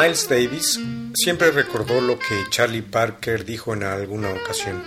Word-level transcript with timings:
Miles 0.00 0.30
Davis 0.30 0.80
siempre 1.12 1.50
recordó 1.50 2.00
lo 2.00 2.18
que 2.18 2.46
Charlie 2.48 2.80
Parker 2.80 3.44
dijo 3.44 3.74
en 3.74 3.82
alguna 3.82 4.30
ocasión. 4.30 4.82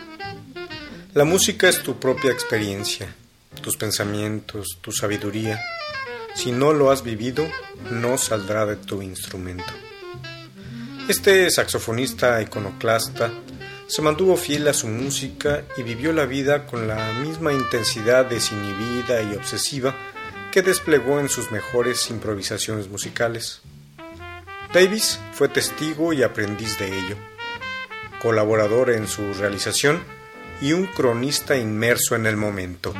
La 1.13 1.23
música 1.23 1.69
es 1.69 1.83
tu 1.83 1.99
propia 1.99 2.31
experiencia, 2.31 3.13
tus 3.61 3.77
pensamientos, 3.77 4.79
tu 4.81 4.91
sabiduría. 4.91 5.61
Si 6.33 6.51
no 6.51 6.73
lo 6.73 6.89
has 6.89 7.03
vivido, 7.03 7.47
no 7.91 8.17
saldrá 8.17 8.65
de 8.65 8.77
tu 8.77 9.03
instrumento. 9.03 9.71
Este 11.07 11.47
saxofonista 11.51 12.41
iconoclasta 12.41 13.31
se 13.85 14.01
mantuvo 14.01 14.35
fiel 14.35 14.67
a 14.67 14.73
su 14.73 14.87
música 14.87 15.63
y 15.77 15.83
vivió 15.83 16.11
la 16.11 16.25
vida 16.25 16.65
con 16.65 16.87
la 16.87 17.13
misma 17.19 17.53
intensidad 17.53 18.25
desinhibida 18.25 19.21
y 19.21 19.35
obsesiva 19.35 19.95
que 20.51 20.63
desplegó 20.63 21.19
en 21.19 21.29
sus 21.29 21.51
mejores 21.51 22.09
improvisaciones 22.09 22.89
musicales. 22.89 23.61
Davis 24.73 25.19
fue 25.33 25.49
testigo 25.49 26.13
y 26.13 26.23
aprendiz 26.23 26.79
de 26.79 26.87
ello, 26.87 27.15
colaborador 28.23 28.89
en 28.89 29.07
su 29.07 29.35
realización 29.35 30.01
y 30.61 30.73
un 30.73 30.87
cronista 30.87 31.55
inmerso 31.55 32.15
en 32.15 32.25
el 32.25 32.37
momento. 32.37 32.91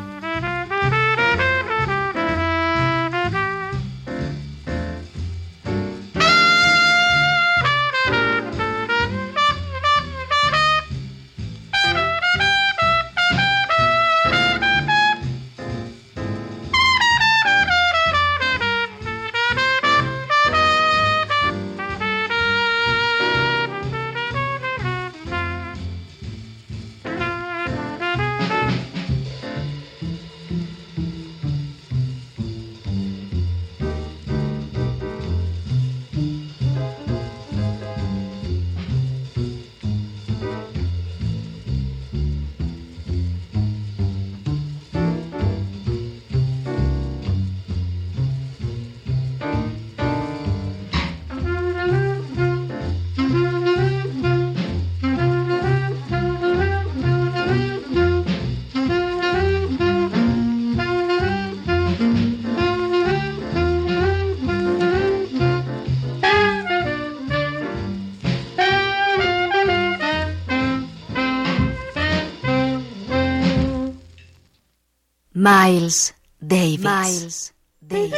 Miles 75.43 76.14
Davis. 76.39 76.80
Miles 76.80 77.54
Davis. 77.81 78.17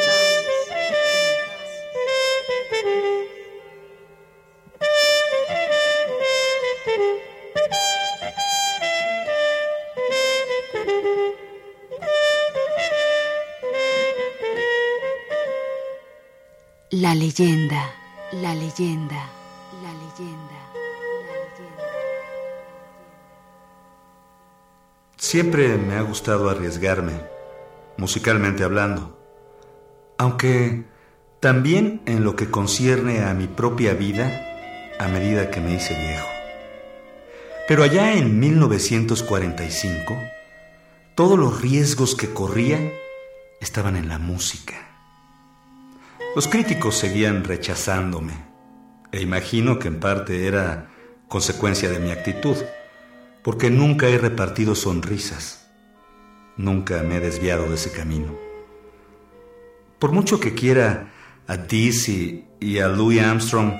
La 16.92 17.16
leyenda, 17.16 17.92
la 18.34 18.54
leyenda, 18.54 19.28
Siempre 25.26 25.76
me 25.80 25.96
ha 25.96 26.04
gustado 26.04 26.52
arriesgarme, 26.52 27.14
musicalmente 27.98 28.64
hablando, 28.64 29.18
aunque 30.20 30.84
también 31.40 32.04
en 32.06 32.24
lo 32.24 32.36
que 32.36 32.52
concierne 32.52 33.24
a 33.24 33.34
mi 33.34 33.48
propia 33.48 33.96
vida 33.96 34.30
a 35.00 35.08
medida 35.08 35.50
que 35.50 35.62
me 35.62 35.74
hice 35.74 35.96
viejo. 35.96 36.28
Pero 37.68 37.82
allá 37.82 38.14
en 38.14 38.40
1945, 38.40 40.16
todos 41.16 41.40
los 41.40 41.60
riesgos 41.60 42.14
que 42.14 42.32
corría 42.32 42.94
estaban 43.60 43.96
en 43.96 44.10
la 44.10 44.20
música. 44.20 44.76
Los 46.36 46.48
críticos 46.48 46.98
seguían 46.98 47.44
rechazándome, 47.44 48.34
e 49.12 49.22
imagino 49.22 49.80
que 49.80 49.88
en 49.88 50.00
parte 50.00 50.46
era 50.46 50.92
consecuencia 51.28 51.90
de 51.90 51.98
mi 51.98 52.12
actitud 52.12 52.58
porque 53.46 53.70
nunca 53.70 54.10
he 54.10 54.18
repartido 54.18 54.74
sonrisas, 54.74 55.68
nunca 56.58 57.04
me 57.04 57.18
he 57.18 57.20
desviado 57.20 57.70
de 57.70 57.76
ese 57.76 57.92
camino. 57.92 58.36
Por 60.00 60.12
mucho 60.12 60.40
que 60.40 60.56
quiera 60.56 61.14
a 61.46 61.56
Dizzy 61.56 62.46
y 62.60 62.80
a 62.80 62.88
Louis 62.88 63.22
Armstrong, 63.22 63.74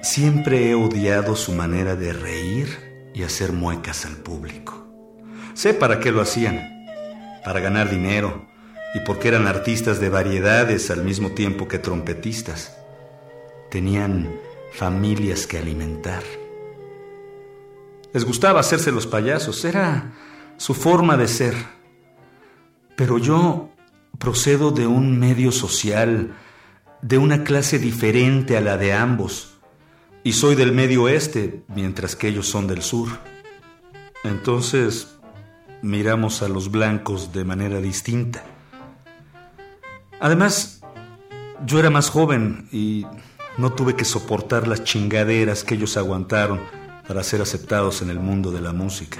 siempre 0.00 0.70
he 0.70 0.76
odiado 0.76 1.34
su 1.34 1.54
manera 1.54 1.96
de 1.96 2.12
reír 2.12 3.10
y 3.12 3.24
hacer 3.24 3.50
muecas 3.50 4.06
al 4.06 4.18
público. 4.18 4.86
Sé 5.54 5.74
para 5.74 5.98
qué 5.98 6.12
lo 6.12 6.20
hacían, 6.20 6.86
para 7.44 7.58
ganar 7.58 7.90
dinero 7.90 8.46
y 8.94 9.00
porque 9.00 9.26
eran 9.26 9.48
artistas 9.48 9.98
de 9.98 10.08
variedades 10.08 10.92
al 10.92 11.02
mismo 11.02 11.32
tiempo 11.32 11.66
que 11.66 11.80
trompetistas. 11.80 12.76
Tenían 13.72 14.30
familias 14.70 15.48
que 15.48 15.58
alimentar. 15.58 16.22
Les 18.16 18.24
gustaba 18.24 18.60
hacerse 18.60 18.92
los 18.92 19.06
payasos, 19.06 19.62
era 19.66 20.14
su 20.56 20.72
forma 20.72 21.18
de 21.18 21.28
ser. 21.28 21.54
Pero 22.96 23.18
yo 23.18 23.68
procedo 24.18 24.70
de 24.70 24.86
un 24.86 25.18
medio 25.18 25.52
social, 25.52 26.34
de 27.02 27.18
una 27.18 27.44
clase 27.44 27.78
diferente 27.78 28.56
a 28.56 28.62
la 28.62 28.78
de 28.78 28.94
ambos, 28.94 29.58
y 30.24 30.32
soy 30.32 30.54
del 30.54 30.72
medio 30.72 31.02
oeste, 31.02 31.62
mientras 31.68 32.16
que 32.16 32.28
ellos 32.28 32.48
son 32.48 32.66
del 32.66 32.80
sur. 32.80 33.10
Entonces, 34.24 35.18
miramos 35.82 36.40
a 36.40 36.48
los 36.48 36.70
blancos 36.70 37.34
de 37.34 37.44
manera 37.44 37.82
distinta. 37.82 38.42
Además, 40.20 40.80
yo 41.66 41.78
era 41.78 41.90
más 41.90 42.08
joven 42.08 42.66
y 42.72 43.04
no 43.58 43.74
tuve 43.74 43.94
que 43.94 44.06
soportar 44.06 44.66
las 44.66 44.84
chingaderas 44.84 45.64
que 45.64 45.74
ellos 45.74 45.98
aguantaron 45.98 46.85
para 47.06 47.22
ser 47.22 47.40
aceptados 47.40 48.02
en 48.02 48.10
el 48.10 48.18
mundo 48.18 48.50
de 48.50 48.60
la 48.60 48.72
música. 48.72 49.18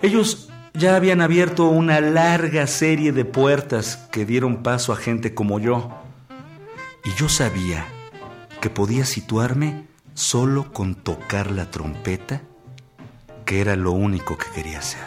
Ellos 0.00 0.48
ya 0.74 0.96
habían 0.96 1.20
abierto 1.20 1.66
una 1.66 2.00
larga 2.00 2.66
serie 2.66 3.12
de 3.12 3.24
puertas 3.24 3.96
que 4.10 4.24
dieron 4.24 4.62
paso 4.62 4.92
a 4.92 4.96
gente 4.96 5.34
como 5.34 5.60
yo. 5.60 5.90
Y 7.04 7.10
yo 7.18 7.28
sabía 7.28 7.86
que 8.60 8.70
podía 8.70 9.04
situarme 9.04 9.86
solo 10.14 10.72
con 10.72 10.94
tocar 10.94 11.50
la 11.50 11.70
trompeta, 11.70 12.42
que 13.44 13.60
era 13.60 13.76
lo 13.76 13.92
único 13.92 14.38
que 14.38 14.46
quería 14.54 14.78
hacer. 14.78 15.00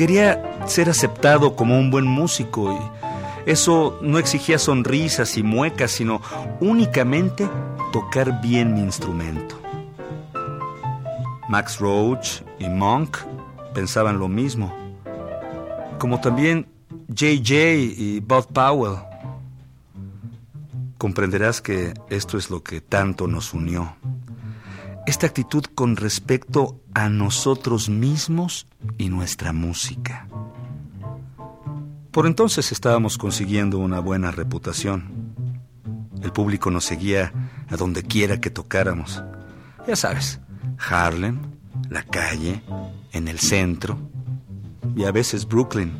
Quería 0.00 0.42
ser 0.66 0.88
aceptado 0.88 1.54
como 1.54 1.78
un 1.78 1.90
buen 1.90 2.06
músico 2.06 2.72
y 2.72 3.50
eso 3.50 3.98
no 4.00 4.16
exigía 4.16 4.58
sonrisas 4.58 5.36
y 5.36 5.42
muecas, 5.42 5.90
sino 5.90 6.22
únicamente 6.58 7.46
tocar 7.92 8.40
bien 8.40 8.72
mi 8.72 8.80
instrumento. 8.80 9.60
Max 11.50 11.78
Roach 11.78 12.40
y 12.58 12.70
Monk 12.70 13.18
pensaban 13.74 14.18
lo 14.18 14.26
mismo, 14.26 14.74
como 15.98 16.18
también 16.18 16.66
JJ 17.08 17.74
y 17.98 18.20
Bob 18.20 18.46
Powell. 18.54 19.00
Comprenderás 20.96 21.60
que 21.60 21.92
esto 22.08 22.38
es 22.38 22.48
lo 22.48 22.62
que 22.62 22.80
tanto 22.80 23.26
nos 23.26 23.52
unió. 23.52 23.96
Esta 25.06 25.26
actitud 25.26 25.64
con 25.74 25.96
respecto 25.96 26.80
a 26.94 27.08
nosotros 27.08 27.88
mismos 27.88 28.66
y 28.98 29.08
nuestra 29.08 29.52
música. 29.52 30.28
Por 32.10 32.26
entonces 32.26 32.72
estábamos 32.72 33.18
consiguiendo 33.18 33.78
una 33.78 34.00
buena 34.00 34.30
reputación. 34.30 35.34
El 36.22 36.32
público 36.32 36.70
nos 36.70 36.84
seguía 36.84 37.32
a 37.68 37.76
donde 37.76 38.02
quiera 38.02 38.40
que 38.40 38.50
tocáramos. 38.50 39.22
Ya 39.86 39.96
sabes, 39.96 40.40
Harlem, 40.78 41.40
la 41.88 42.02
calle, 42.02 42.62
en 43.12 43.28
el 43.28 43.38
centro 43.38 43.98
y 44.96 45.04
a 45.04 45.12
veces 45.12 45.46
Brooklyn. 45.46 45.92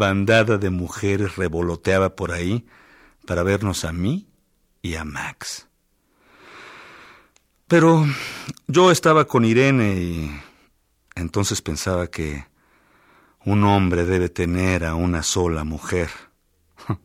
Bandada 0.00 0.56
de 0.56 0.70
mujeres 0.70 1.36
revoloteaba 1.36 2.16
por 2.16 2.32
ahí 2.32 2.66
para 3.26 3.42
vernos 3.42 3.84
a 3.84 3.92
mí 3.92 4.26
y 4.80 4.94
a 4.94 5.04
Max. 5.04 5.68
Pero 7.68 8.06
yo 8.66 8.90
estaba 8.90 9.26
con 9.26 9.44
Irene 9.44 9.92
y 10.00 10.40
entonces 11.14 11.60
pensaba 11.60 12.06
que 12.06 12.46
un 13.44 13.62
hombre 13.64 14.06
debe 14.06 14.30
tener 14.30 14.86
a 14.86 14.94
una 14.94 15.22
sola 15.22 15.64
mujer. 15.64 16.08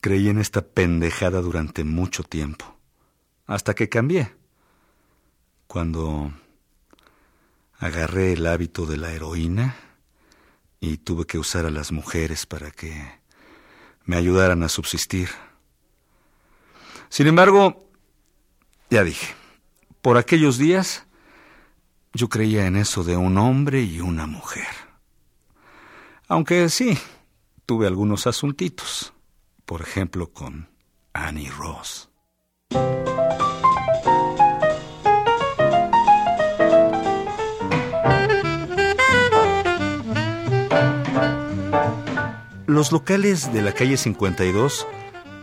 Creí 0.00 0.30
en 0.30 0.38
esta 0.38 0.62
pendejada 0.62 1.42
durante 1.42 1.84
mucho 1.84 2.22
tiempo, 2.22 2.78
hasta 3.46 3.74
que 3.74 3.90
cambié. 3.90 4.34
Cuando 5.66 6.32
agarré 7.78 8.32
el 8.32 8.46
hábito 8.46 8.86
de 8.86 8.96
la 8.96 9.12
heroína, 9.12 9.76
y 10.84 10.98
tuve 10.98 11.24
que 11.24 11.38
usar 11.38 11.64
a 11.64 11.70
las 11.70 11.92
mujeres 11.92 12.44
para 12.44 12.70
que 12.70 13.20
me 14.04 14.16
ayudaran 14.16 14.62
a 14.62 14.68
subsistir. 14.68 15.30
Sin 17.08 17.26
embargo, 17.26 17.88
ya 18.90 19.02
dije, 19.02 19.34
por 20.02 20.18
aquellos 20.18 20.58
días 20.58 21.06
yo 22.12 22.28
creía 22.28 22.66
en 22.66 22.76
eso 22.76 23.02
de 23.02 23.16
un 23.16 23.38
hombre 23.38 23.82
y 23.82 24.00
una 24.00 24.26
mujer. 24.26 24.68
Aunque 26.28 26.68
sí, 26.68 26.98
tuve 27.66 27.86
algunos 27.86 28.26
asuntitos, 28.26 29.14
por 29.64 29.80
ejemplo 29.80 30.32
con 30.32 30.68
Annie 31.12 31.50
Ross. 31.50 32.10
Los 42.66 42.92
locales 42.92 43.52
de 43.52 43.60
la 43.60 43.72
calle 43.72 43.98
52 43.98 44.86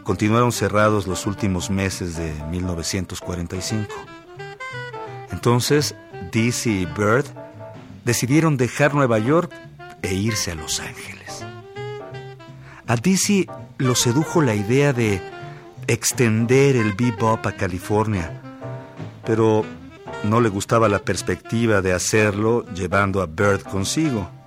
continuaron 0.04 0.52
cerrados 0.52 1.06
los 1.06 1.28
últimos 1.28 1.70
meses 1.70 2.18
de 2.18 2.34
1945. 2.50 3.94
Entonces, 5.32 5.96
Dizzy 6.32 6.82
y 6.82 6.86
Bird 6.86 7.26
decidieron 8.06 8.58
dejar 8.58 8.96
Nueva 8.96 9.20
York 9.20 9.52
e 10.02 10.16
irse 10.16 10.52
a 10.52 10.56
Los 10.56 10.80
Ángeles. 10.80 11.46
A 12.88 12.96
Dizzy 12.96 13.46
lo 13.78 13.94
sedujo 13.94 14.42
la 14.42 14.56
idea 14.56 14.92
de 14.92 15.22
extender 15.86 16.76
el 16.76 16.94
bebop 16.94 17.46
a 17.46 17.52
California, 17.52 18.42
pero 19.26 19.64
no 20.24 20.42
le 20.42 20.50
gustaba 20.50 20.90
la 20.90 21.00
perspectiva 21.00 21.82
de 21.82 21.94
hacerlo 21.94 22.66
llevando 22.74 23.22
a 23.22 23.28
Bird 23.28 23.62
consigo. 23.62 24.41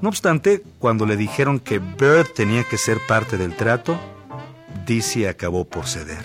No 0.00 0.10
obstante, 0.10 0.62
cuando 0.78 1.06
le 1.06 1.16
dijeron 1.16 1.58
que 1.58 1.80
Bird 1.80 2.28
tenía 2.34 2.62
que 2.64 2.78
ser 2.78 2.98
parte 3.06 3.36
del 3.36 3.56
trato, 3.56 3.98
Dizzy 4.86 5.26
acabó 5.26 5.64
por 5.64 5.86
ceder. 5.86 6.24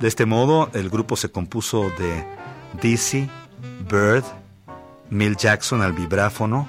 De 0.00 0.08
este 0.08 0.24
modo, 0.24 0.70
el 0.72 0.88
grupo 0.88 1.16
se 1.16 1.30
compuso 1.30 1.90
de 1.98 2.26
Dizzy, 2.80 3.28
Bird, 3.90 4.24
Mill 5.10 5.36
Jackson 5.36 5.82
al 5.82 5.92
vibráfono, 5.92 6.68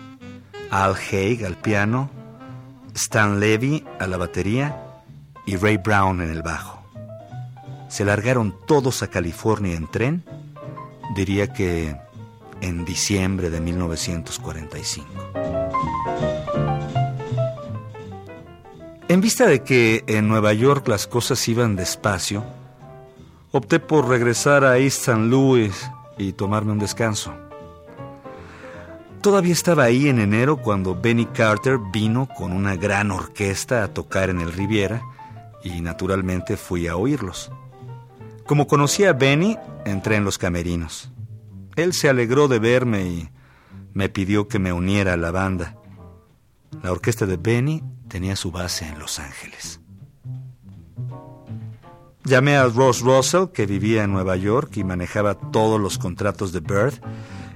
Al 0.72 0.96
Haig 0.96 1.46
al 1.46 1.56
piano, 1.56 2.10
Stan 2.94 3.40
Levy 3.40 3.84
a 4.00 4.08
la 4.08 4.18
batería 4.18 4.76
y 5.46 5.56
Ray 5.56 5.78
Brown 5.78 6.22
en 6.22 6.32
el 6.32 6.42
bajo. 6.42 6.84
Se 7.88 8.04
largaron 8.04 8.56
todos 8.68 9.04
a 9.04 9.08
California 9.08 9.76
en 9.76 9.88
tren, 9.90 10.24
diría 11.16 11.54
que 11.54 11.96
en 12.62 12.86
diciembre 12.86 13.50
de 13.50 13.62
1945. 13.62 15.08
En 19.08 19.22
vista 19.22 19.46
de 19.46 19.62
que 19.62 20.04
en 20.08 20.28
Nueva 20.28 20.54
York 20.54 20.88
las 20.88 21.08
cosas 21.08 21.48
iban 21.48 21.76
despacio, 21.76 22.44
opté 23.52 23.80
por 23.80 24.08
regresar 24.10 24.66
a 24.66 24.78
East 24.78 25.08
St. 25.08 25.28
Louis 25.28 25.90
y 26.18 26.34
tomarme 26.34 26.72
un 26.72 26.80
descanso. 26.80 27.34
Todavía 29.22 29.54
estaba 29.54 29.84
ahí 29.84 30.08
en 30.08 30.20
enero 30.20 30.58
cuando 30.58 31.00
Benny 31.00 31.26
Carter 31.26 31.80
vino 31.92 32.28
con 32.38 32.52
una 32.52 32.76
gran 32.76 33.12
orquesta 33.12 33.84
a 33.84 33.88
tocar 33.88 34.30
en 34.30 34.42
el 34.42 34.52
Riviera 34.52 35.02
y 35.64 35.82
naturalmente 35.82 36.58
fui 36.58 36.88
a 36.88 36.96
oírlos. 36.96 37.52
Como 38.46 38.68
conocía 38.68 39.12
a 39.12 39.14
Benny, 39.14 39.58
entré 39.86 40.18
en 40.18 40.26
los 40.26 40.38
camerinos. 40.38 41.10
Él 41.76 41.94
se 41.94 42.10
alegró 42.10 42.48
de 42.48 42.60
verme 42.60 43.06
y 43.06 43.30
me 43.94 44.10
pidió 44.10 44.48
que 44.48 44.60
me 44.60 44.74
uniera 44.74 45.14
a 45.14 45.18
la 45.18 45.32
banda. 45.32 45.76
La 46.84 46.92
orquesta 46.92 47.26
de 47.26 47.38
Benny 47.38 47.84
tenía 48.08 48.36
su 48.36 48.52
base 48.52 48.88
en 48.88 49.00
Los 49.00 49.20
Ángeles. 49.20 49.80
Llamé 52.24 52.58
a 52.58 52.66
Ross 52.66 53.02
Russell, 53.02 53.50
que 53.54 53.66
vivía 53.66 54.04
en 54.04 54.12
Nueva 54.12 54.36
York 54.36 54.78
y 54.78 54.84
manejaba 54.84 55.36
todos 55.36 55.80
los 55.80 55.98
contratos 55.98 56.52
de 56.52 56.60
Bird, 56.60 56.96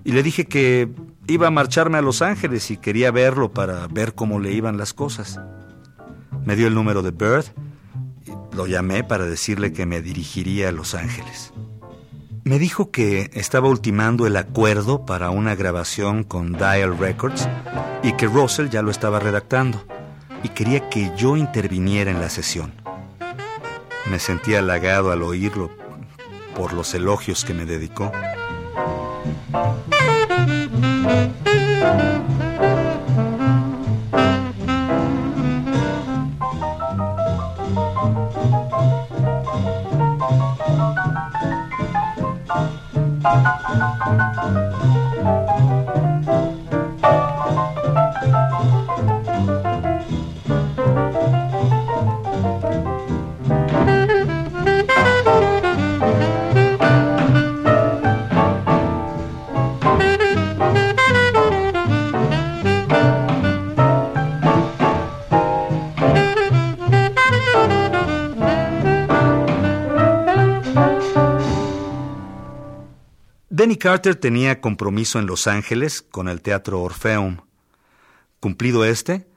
y 0.03 0.11
le 0.11 0.21
dije 0.21 0.45
que 0.45 0.89
iba 1.27 1.47
a 1.47 1.51
marcharme 1.51 1.97
a 1.97 2.01
Los 2.01 2.21
Ángeles 2.21 2.69
y 2.69 2.77
quería 2.77 3.11
verlo 3.11 3.51
para 3.51 3.87
ver 3.87 4.13
cómo 4.13 4.39
le 4.39 4.51
iban 4.51 4.77
las 4.77 4.93
cosas. 4.93 5.39
Me 6.45 6.55
dio 6.55 6.67
el 6.67 6.75
número 6.75 7.01
de 7.01 7.11
Bird, 7.11 7.45
y 8.25 8.55
lo 8.55 8.67
llamé 8.67 9.03
para 9.03 9.25
decirle 9.25 9.73
que 9.73 9.85
me 9.85 10.01
dirigiría 10.01 10.69
a 10.69 10.71
Los 10.71 10.93
Ángeles. 10.93 11.51
Me 12.49 12.57
dijo 12.57 12.89
que 12.89 13.29
estaba 13.35 13.67
ultimando 13.67 14.25
el 14.25 14.35
acuerdo 14.35 15.05
para 15.05 15.29
una 15.29 15.53
grabación 15.53 16.23
con 16.23 16.53
Dial 16.53 16.97
Records 16.97 17.47
y 18.01 18.13
que 18.13 18.25
Russell 18.25 18.69
ya 18.69 18.81
lo 18.81 18.89
estaba 18.89 19.19
redactando 19.19 19.85
y 20.41 20.49
quería 20.49 20.89
que 20.89 21.11
yo 21.15 21.37
interviniera 21.37 22.09
en 22.09 22.19
la 22.19 22.27
sesión. 22.31 22.73
Me 24.09 24.17
sentí 24.17 24.55
halagado 24.55 25.11
al 25.11 25.21
oírlo 25.21 25.69
por 26.55 26.73
los 26.73 26.95
elogios 26.95 27.45
que 27.45 27.53
me 27.53 27.67
dedicó. 27.67 28.11
Carter 73.79 74.15
tenía 74.15 74.61
compromiso 74.61 75.17
en 75.17 75.25
Los 75.25 75.47
Ángeles 75.47 76.03
con 76.03 76.27
el 76.29 76.41
Teatro 76.41 76.81
Orfeum. 76.81 77.37
Cumplido 78.39 78.85
este, 78.85 79.27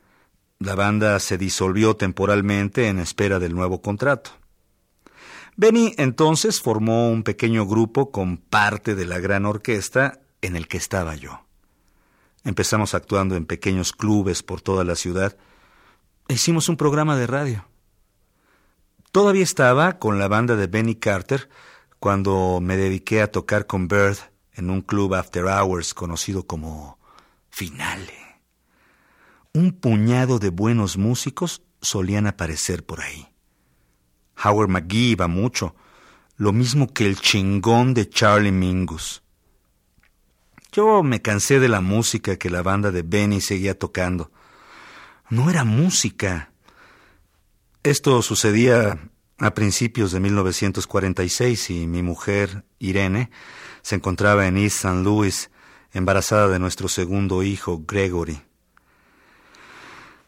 la 0.58 0.74
banda 0.74 1.18
se 1.18 1.38
disolvió 1.38 1.96
temporalmente 1.96 2.88
en 2.88 2.98
espera 2.98 3.38
del 3.38 3.54
nuevo 3.54 3.80
contrato. 3.80 4.32
Benny 5.56 5.94
entonces 5.96 6.60
formó 6.60 7.08
un 7.08 7.22
pequeño 7.22 7.66
grupo 7.66 8.10
con 8.10 8.36
parte 8.36 8.94
de 8.94 9.06
la 9.06 9.18
gran 9.18 9.46
orquesta 9.46 10.20
en 10.42 10.56
el 10.56 10.68
que 10.68 10.76
estaba 10.76 11.14
yo. 11.14 11.46
Empezamos 12.44 12.94
actuando 12.94 13.36
en 13.36 13.46
pequeños 13.46 13.92
clubes 13.92 14.42
por 14.42 14.60
toda 14.60 14.84
la 14.84 14.96
ciudad 14.96 15.36
hicimos 16.28 16.68
un 16.68 16.76
programa 16.76 17.16
de 17.16 17.26
radio. 17.26 17.66
Todavía 19.10 19.42
estaba 19.42 19.98
con 19.98 20.18
la 20.18 20.28
banda 20.28 20.56
de 20.56 20.66
Benny 20.66 20.94
Carter 20.94 21.48
cuando 21.98 22.60
me 22.62 22.76
dediqué 22.76 23.22
a 23.22 23.30
tocar 23.30 23.66
con 23.66 23.88
Bird 23.88 24.16
en 24.54 24.70
un 24.70 24.82
club 24.82 25.14
after 25.14 25.44
hours 25.44 25.94
conocido 25.94 26.46
como 26.46 26.98
Finale. 27.50 28.40
Un 29.52 29.72
puñado 29.72 30.38
de 30.38 30.50
buenos 30.50 30.96
músicos 30.96 31.62
solían 31.80 32.26
aparecer 32.26 32.84
por 32.84 33.00
ahí. 33.00 33.28
Howard 34.42 34.68
McGee 34.68 35.10
iba 35.10 35.28
mucho, 35.28 35.74
lo 36.36 36.52
mismo 36.52 36.92
que 36.92 37.06
el 37.06 37.20
chingón 37.20 37.94
de 37.94 38.08
Charlie 38.08 38.52
Mingus. 38.52 39.22
Yo 40.72 41.02
me 41.02 41.20
cansé 41.20 41.60
de 41.60 41.68
la 41.68 41.82
música 41.82 42.36
que 42.36 42.48
la 42.48 42.62
banda 42.62 42.90
de 42.90 43.02
Benny 43.02 43.42
seguía 43.42 43.78
tocando. 43.78 44.32
No 45.28 45.50
era 45.50 45.64
música. 45.64 46.50
Esto 47.82 48.22
sucedía 48.22 49.11
a 49.38 49.54
principios 49.54 50.12
de 50.12 50.20
1946 50.20 51.70
y 51.70 51.86
mi 51.86 52.02
mujer, 52.02 52.64
Irene, 52.78 53.30
se 53.82 53.96
encontraba 53.96 54.46
en 54.46 54.56
East 54.56 54.84
St. 54.84 55.02
Louis, 55.02 55.50
embarazada 55.92 56.48
de 56.48 56.58
nuestro 56.58 56.88
segundo 56.88 57.42
hijo, 57.42 57.82
Gregory. 57.86 58.40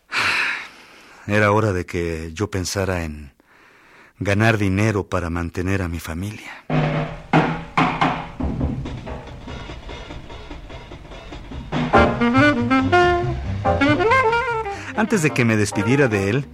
Era 1.27 1.53
hora 1.53 1.73
de 1.73 1.87
que 1.87 2.33
yo 2.35 2.51
pensara 2.51 3.05
en 3.05 3.33
ganar 4.19 4.59
dinero 4.59 5.09
para 5.09 5.31
mantener 5.31 5.83
a 5.83 5.89
mi 5.89 6.01
familia. 6.01 6.65
Antes 14.97 15.23
de 15.23 15.31
que 15.31 15.45
me 15.45 15.57
despidiera 15.57 16.09
de 16.09 16.31
él, 16.31 16.47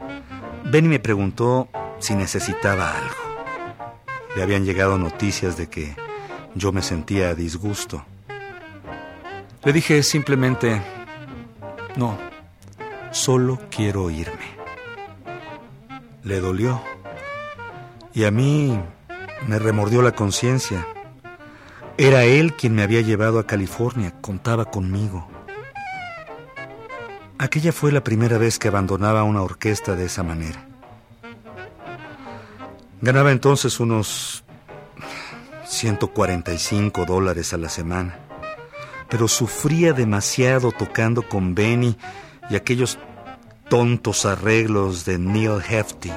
Benny 0.64 0.88
me 0.88 0.98
preguntó 0.98 1.68
si 2.00 2.14
necesitaba 2.14 2.96
algo. 2.96 3.30
Le 4.34 4.42
habían 4.42 4.64
llegado 4.64 4.98
noticias 4.98 5.56
de 5.56 5.68
que 5.68 5.94
yo 6.54 6.72
me 6.72 6.82
sentía 6.82 7.28
a 7.28 7.34
disgusto. 7.34 8.04
Le 9.62 9.72
dije 9.72 10.02
simplemente, 10.02 10.80
no, 11.96 12.18
solo 13.10 13.58
quiero 13.70 14.10
irme. 14.10 14.58
Le 16.24 16.40
dolió. 16.40 16.82
Y 18.14 18.24
a 18.24 18.30
mí 18.30 18.78
me 19.46 19.58
remordió 19.58 20.02
la 20.02 20.12
conciencia. 20.12 20.86
Era 21.96 22.24
él 22.24 22.54
quien 22.54 22.74
me 22.74 22.82
había 22.82 23.02
llevado 23.02 23.38
a 23.38 23.46
California, 23.46 24.14
contaba 24.20 24.64
conmigo. 24.64 25.28
Aquella 27.38 27.72
fue 27.72 27.92
la 27.92 28.02
primera 28.02 28.38
vez 28.38 28.58
que 28.58 28.68
abandonaba 28.68 29.22
una 29.22 29.42
orquesta 29.42 29.96
de 29.96 30.06
esa 30.06 30.22
manera. 30.22 30.69
Ganaba 33.02 33.32
entonces 33.32 33.80
unos 33.80 34.44
145 35.64 37.06
dólares 37.06 37.54
a 37.54 37.56
la 37.56 37.68
semana, 37.68 38.18
pero 39.08 39.26
sufría 39.26 39.92
demasiado 39.92 40.72
tocando 40.72 41.22
con 41.22 41.54
Benny 41.54 41.96
y 42.50 42.56
aquellos 42.56 42.98
tontos 43.68 44.26
arreglos 44.26 45.04
de 45.04 45.18
Neil 45.18 45.62
Hefty. 45.66 46.12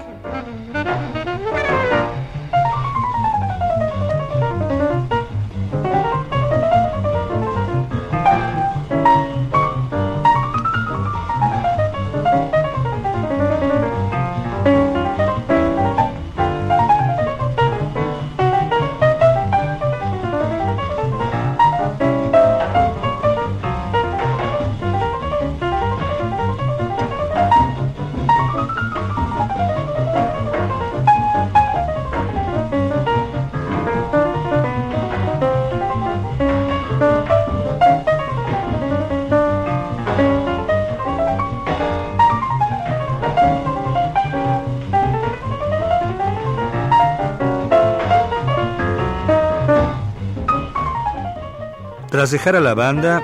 Tras 52.14 52.30
dejar 52.30 52.56
a 52.56 52.60
la 52.60 52.76
banda, 52.76 53.24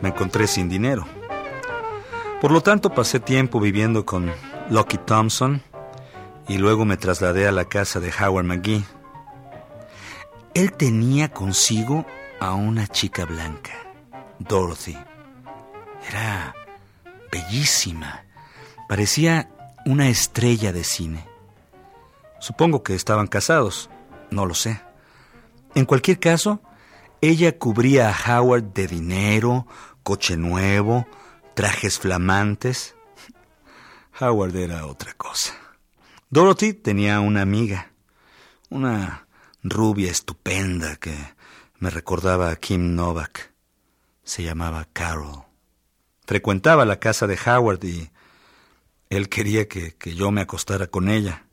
me 0.00 0.08
encontré 0.08 0.46
sin 0.46 0.70
dinero. 0.70 1.06
Por 2.40 2.50
lo 2.50 2.62
tanto, 2.62 2.94
pasé 2.94 3.20
tiempo 3.20 3.60
viviendo 3.60 4.06
con 4.06 4.32
Lucky 4.70 4.96
Thompson 4.96 5.62
y 6.48 6.56
luego 6.56 6.86
me 6.86 6.96
trasladé 6.96 7.46
a 7.46 7.52
la 7.52 7.66
casa 7.66 8.00
de 8.00 8.10
Howard 8.10 8.46
McGee. 8.46 8.86
Él 10.54 10.72
tenía 10.72 11.28
consigo 11.28 12.06
a 12.40 12.54
una 12.54 12.86
chica 12.86 13.26
blanca, 13.26 13.72
Dorothy. 14.38 14.96
Era 16.08 16.54
bellísima. 17.30 18.24
Parecía 18.88 19.50
una 19.84 20.08
estrella 20.08 20.72
de 20.72 20.84
cine. 20.84 21.28
Supongo 22.40 22.82
que 22.82 22.94
estaban 22.94 23.26
casados, 23.26 23.90
no 24.30 24.46
lo 24.46 24.54
sé. 24.54 24.80
En 25.74 25.84
cualquier 25.84 26.18
caso, 26.18 26.62
ella 27.20 27.58
cubría 27.58 28.10
a 28.10 28.40
Howard 28.40 28.72
de 28.72 28.86
dinero, 28.86 29.66
coche 30.02 30.36
nuevo, 30.36 31.06
trajes 31.54 31.98
flamantes. 31.98 32.94
Howard 34.20 34.56
era 34.56 34.86
otra 34.86 35.14
cosa. 35.14 35.54
Dorothy 36.30 36.74
tenía 36.74 37.20
una 37.20 37.42
amiga, 37.42 37.90
una 38.70 39.26
rubia 39.62 40.10
estupenda 40.10 40.96
que 40.96 41.14
me 41.78 41.90
recordaba 41.90 42.50
a 42.50 42.56
Kim 42.56 42.94
Novak. 42.94 43.52
Se 44.22 44.42
llamaba 44.42 44.86
Carol. 44.92 45.44
Frecuentaba 46.26 46.84
la 46.84 47.00
casa 47.00 47.26
de 47.26 47.38
Howard 47.46 47.82
y 47.84 48.10
él 49.08 49.28
quería 49.28 49.66
que, 49.66 49.94
que 49.96 50.14
yo 50.14 50.30
me 50.30 50.42
acostara 50.42 50.86
con 50.86 51.08
ella. 51.08 51.46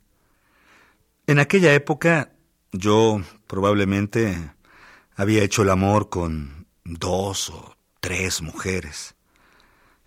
En 1.25 1.39
aquella 1.39 1.73
época 1.73 2.33
yo 2.71 3.21
probablemente 3.47 4.54
había 5.15 5.43
hecho 5.43 5.61
el 5.61 5.69
amor 5.69 6.09
con 6.09 6.67
dos 6.83 7.49
o 7.49 7.75
tres 7.99 8.41
mujeres. 8.41 9.15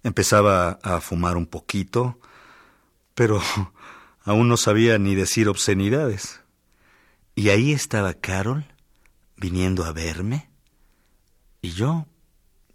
Empezaba 0.02 0.78
a 0.82 1.00
fumar 1.00 1.36
un 1.36 1.46
poquito, 1.46 2.20
pero 3.14 3.42
aún 4.24 4.48
no 4.48 4.56
sabía 4.56 4.98
ni 4.98 5.14
decir 5.14 5.48
obscenidades. 5.48 6.40
Y 7.34 7.48
ahí 7.50 7.72
estaba 7.72 8.14
Carol, 8.14 8.66
viniendo 9.36 9.84
a 9.84 9.92
verme, 9.92 10.50
y 11.62 11.70
yo, 11.70 12.06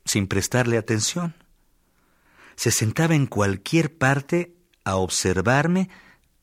sin 0.06 0.28
prestarle 0.28 0.78
atención. 0.78 1.36
Se 2.56 2.72
sentaba 2.72 3.16
en 3.16 3.28
cualquier 3.28 3.98
parte 3.98 4.56
a 4.84 4.96
observarme 4.96 5.90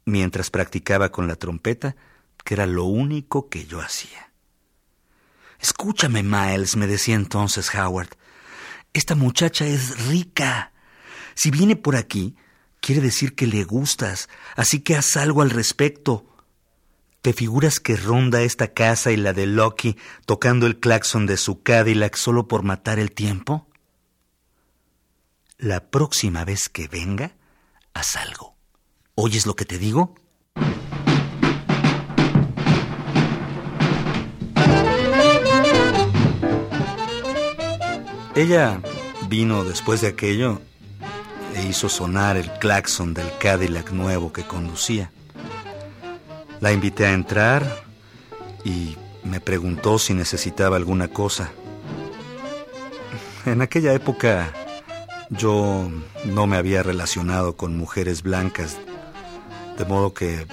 mientras 0.04 0.50
practicaba 0.50 1.12
con 1.12 1.28
la 1.28 1.36
trompeta, 1.36 1.96
que 2.44 2.54
era 2.54 2.66
lo 2.66 2.84
único 2.84 3.48
que 3.48 3.66
yo 3.66 3.80
hacía. 3.80 4.29
Escúchame, 5.60 6.22
Miles, 6.22 6.76
me 6.76 6.86
decía 6.86 7.14
entonces 7.14 7.74
Howard. 7.74 8.10
Esta 8.92 9.14
muchacha 9.14 9.66
es 9.66 10.06
rica. 10.06 10.72
Si 11.34 11.50
viene 11.50 11.76
por 11.76 11.96
aquí, 11.96 12.36
quiere 12.80 13.00
decir 13.00 13.34
que 13.34 13.46
le 13.46 13.64
gustas, 13.64 14.28
así 14.56 14.80
que 14.80 14.96
haz 14.96 15.16
algo 15.16 15.42
al 15.42 15.50
respecto. 15.50 16.26
¿Te 17.22 17.34
figuras 17.34 17.80
que 17.80 17.96
ronda 17.96 18.40
esta 18.42 18.72
casa 18.72 19.12
y 19.12 19.16
la 19.16 19.34
de 19.34 19.46
Lucky 19.46 19.96
tocando 20.24 20.66
el 20.66 20.80
claxon 20.80 21.26
de 21.26 21.36
su 21.36 21.62
Cadillac 21.62 22.16
solo 22.16 22.48
por 22.48 22.62
matar 22.62 22.98
el 22.98 23.12
tiempo? 23.12 23.68
La 25.58 25.90
próxima 25.90 26.46
vez 26.46 26.70
que 26.70 26.88
venga, 26.88 27.36
haz 27.92 28.16
algo. 28.16 28.56
¿Oyes 29.14 29.44
lo 29.44 29.54
que 29.54 29.66
te 29.66 29.78
digo? 29.78 30.14
Ella 38.40 38.80
vino 39.28 39.64
después 39.64 40.00
de 40.00 40.08
aquello 40.08 40.62
e 41.54 41.62
hizo 41.62 41.90
sonar 41.90 42.38
el 42.38 42.50
claxon 42.52 43.12
del 43.12 43.26
Cadillac 43.38 43.90
nuevo 43.90 44.32
que 44.32 44.44
conducía. 44.44 45.12
La 46.58 46.72
invité 46.72 47.04
a 47.04 47.12
entrar 47.12 47.84
y 48.64 48.96
me 49.24 49.42
preguntó 49.42 49.98
si 49.98 50.14
necesitaba 50.14 50.78
alguna 50.78 51.08
cosa. 51.08 51.50
En 53.44 53.60
aquella 53.60 53.92
época 53.92 54.50
yo 55.28 55.90
no 56.24 56.46
me 56.46 56.56
había 56.56 56.82
relacionado 56.82 57.58
con 57.58 57.76
mujeres 57.76 58.22
blancas, 58.22 58.78
de 59.76 59.84
modo 59.84 60.14
que 60.14 60.46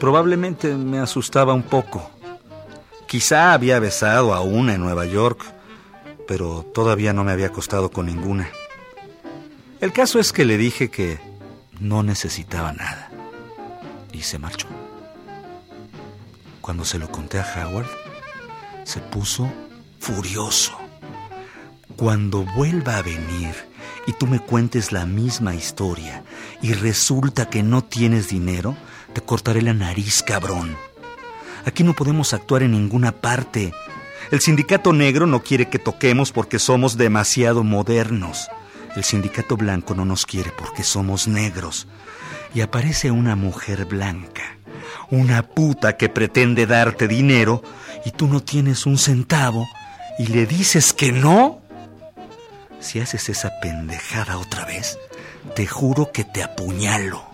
probablemente 0.00 0.74
me 0.74 0.98
asustaba 0.98 1.52
un 1.52 1.64
poco. 1.64 2.10
Quizá 3.06 3.52
había 3.52 3.78
besado 3.80 4.32
a 4.32 4.40
una 4.40 4.72
en 4.72 4.80
Nueva 4.80 5.04
York, 5.04 5.57
pero 6.28 6.62
todavía 6.74 7.14
no 7.14 7.24
me 7.24 7.32
había 7.32 7.46
acostado 7.46 7.90
con 7.90 8.06
ninguna. 8.06 8.48
El 9.80 9.92
caso 9.92 10.20
es 10.20 10.32
que 10.32 10.44
le 10.44 10.58
dije 10.58 10.90
que 10.90 11.18
no 11.80 12.02
necesitaba 12.02 12.72
nada 12.72 13.10
y 14.12 14.20
se 14.22 14.38
marchó. 14.38 14.68
Cuando 16.60 16.84
se 16.84 16.98
lo 16.98 17.10
conté 17.10 17.40
a 17.40 17.66
Howard, 17.66 17.88
se 18.84 19.00
puso 19.00 19.50
furioso. 19.98 20.76
Cuando 21.96 22.44
vuelva 22.44 22.98
a 22.98 23.02
venir 23.02 23.54
y 24.06 24.12
tú 24.12 24.26
me 24.26 24.38
cuentes 24.38 24.92
la 24.92 25.06
misma 25.06 25.54
historia 25.54 26.24
y 26.60 26.74
resulta 26.74 27.48
que 27.48 27.62
no 27.62 27.82
tienes 27.82 28.28
dinero, 28.28 28.76
te 29.14 29.22
cortaré 29.22 29.62
la 29.62 29.72
nariz, 29.72 30.22
cabrón. 30.22 30.76
Aquí 31.64 31.84
no 31.84 31.94
podemos 31.94 32.34
actuar 32.34 32.62
en 32.62 32.72
ninguna 32.72 33.12
parte. 33.12 33.72
El 34.30 34.40
sindicato 34.40 34.92
negro 34.92 35.26
no 35.26 35.42
quiere 35.42 35.70
que 35.70 35.78
toquemos 35.78 36.32
porque 36.32 36.58
somos 36.58 36.98
demasiado 36.98 37.64
modernos. 37.64 38.48
El 38.94 39.04
sindicato 39.04 39.56
blanco 39.56 39.94
no 39.94 40.04
nos 40.04 40.26
quiere 40.26 40.50
porque 40.50 40.82
somos 40.82 41.26
negros. 41.26 41.86
Y 42.54 42.60
aparece 42.60 43.10
una 43.10 43.36
mujer 43.36 43.86
blanca, 43.86 44.58
una 45.10 45.42
puta 45.42 45.96
que 45.96 46.10
pretende 46.10 46.66
darte 46.66 47.08
dinero 47.08 47.62
y 48.04 48.10
tú 48.10 48.26
no 48.26 48.40
tienes 48.40 48.84
un 48.84 48.98
centavo 48.98 49.66
y 50.18 50.26
le 50.26 50.44
dices 50.44 50.92
que 50.92 51.10
no. 51.10 51.62
Si 52.80 53.00
haces 53.00 53.30
esa 53.30 53.50
pendejada 53.62 54.36
otra 54.36 54.66
vez, 54.66 54.98
te 55.54 55.66
juro 55.66 56.12
que 56.12 56.24
te 56.24 56.42
apuñalo. 56.42 57.24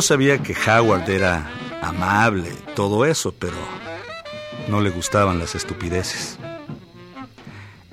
Yo 0.00 0.06
sabía 0.06 0.42
que 0.42 0.54
Howard 0.54 1.10
era 1.10 1.46
amable, 1.82 2.50
todo 2.74 3.04
eso, 3.04 3.34
pero 3.38 3.58
no 4.66 4.80
le 4.80 4.88
gustaban 4.88 5.38
las 5.38 5.54
estupideces. 5.54 6.38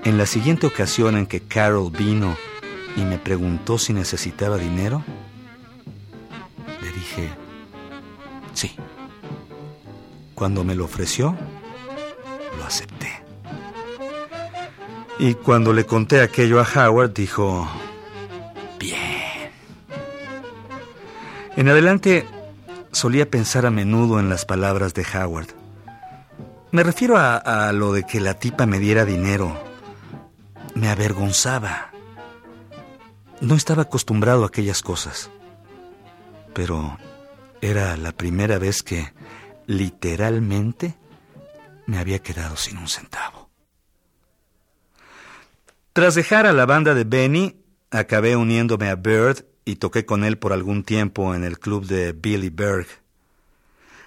En 0.05 0.17
la 0.17 0.25
siguiente 0.25 0.67
ocasión 0.67 1.17
en 1.17 1.25
que 1.25 1.41
Carol 1.41 1.91
vino 1.91 2.37
y 2.95 3.01
me 3.01 3.17
preguntó 3.17 3.77
si 3.77 3.91
necesitaba 3.91 4.57
dinero, 4.57 5.03
le 6.81 6.93
dije, 6.93 7.29
sí. 8.53 8.73
Cuando 10.33 10.63
me 10.63 10.75
lo 10.75 10.85
ofreció, 10.85 11.35
lo 12.57 12.63
acepté. 12.63 13.21
Y 15.19 15.33
cuando 15.33 15.73
le 15.73 15.85
conté 15.85 16.21
aquello 16.21 16.61
a 16.61 16.87
Howard, 16.87 17.11
dijo, 17.13 17.67
En 21.57 21.67
adelante 21.69 22.23
solía 22.91 23.31
pensar 23.31 23.65
a 23.65 23.71
menudo 23.71 24.19
en 24.19 24.29
las 24.29 24.45
palabras 24.45 24.93
de 24.93 25.03
Howard. 25.11 25.47
Me 26.71 26.83
refiero 26.83 27.17
a, 27.17 27.71
lo 27.73 27.93
de 27.93 28.03
que 28.03 28.19
la 28.19 28.35
tipa 28.35 28.67
me 28.67 28.77
diera 28.77 29.05
dinero. 29.05 29.57
Me 30.75 30.87
avergonzaba. 30.87 31.89
No 33.41 33.55
estaba 33.55 33.81
acostumbrado 33.81 34.43
a 34.43 34.47
aquellas 34.47 34.83
cosas. 34.83 35.31
Pero 36.53 36.99
era 37.59 37.97
la 37.97 38.11
primera 38.11 38.59
vez 38.59 38.83
que, 38.83 39.11
literalmente, 39.65 40.95
me 41.87 41.97
había 41.97 42.19
quedado 42.19 42.55
sin 42.55 42.77
un 42.77 42.87
centavo. 42.87 43.49
Tras 45.91 46.13
dejar 46.13 46.45
a 46.45 46.53
la 46.53 46.67
banda 46.67 46.93
de 46.93 47.03
Benny, 47.03 47.59
acabé 47.89 48.35
uniéndome 48.35 48.89
a 48.89 48.95
Bird 48.95 49.43
y 49.67 49.75
toqué 49.75 50.05
con 50.05 50.23
él 50.23 50.37
por 50.37 50.53
algún 50.53 50.83
tiempo 50.83 51.35
en 51.35 51.43
el 51.43 51.59
club 51.59 51.85
de 51.85 52.13
Billy 52.13 52.49
Berg. 52.49 52.87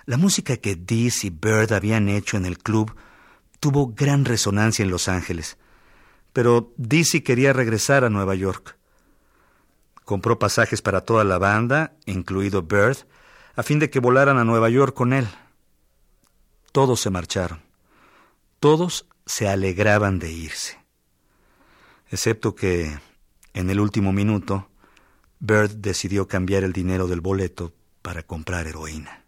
La 0.07 0.17
música 0.17 0.57
que 0.57 0.75
Dees 0.75 1.23
y 1.25 1.29
Bird 1.29 1.75
habían 1.75 2.09
hecho 2.09 2.39
en 2.39 2.47
el 2.47 2.57
club 2.57 2.97
tuvo 3.61 3.89
gran 3.89 4.25
resonancia 4.25 4.83
en 4.83 4.91
Los 4.91 5.07
Ángeles, 5.07 5.59
pero 6.33 6.73
Dizzy 6.79 7.21
quería 7.21 7.53
regresar 7.53 8.05
a 8.05 8.09
Nueva 8.09 8.35
York. 8.35 8.79
Compró 10.07 10.39
pasajes 10.39 10.81
para 10.81 11.03
toda 11.03 11.25
la 11.25 11.37
banda, 11.37 11.93
incluido 12.07 12.63
Bird, 12.63 12.97
a 13.55 13.63
fin 13.63 13.79
de 13.81 13.91
que 13.91 14.01
volaran 14.01 14.39
a 14.39 14.45
Nueva 14.45 14.71
York 14.71 14.95
con 14.95 15.13
él. 15.13 15.29
Todos 16.73 17.01
se 17.01 17.11
marcharon. 17.11 17.61
Todos 18.61 19.07
se 19.27 19.47
alegraban 19.47 20.21
de 20.21 20.33
irse. 20.33 20.79
Excepto 22.11 22.55
que, 22.55 22.99
en 23.53 23.69
el 23.69 23.79
último 23.79 24.11
minuto, 24.11 24.70
Bird 25.41 25.77
decidió 25.77 26.29
cambiar 26.29 26.65
el 26.65 26.75
dinero 26.75 27.09
del 27.09 27.23
boleto 27.23 27.73
para 28.03 28.23
comprar 28.23 28.67
heroína. 28.67 29.25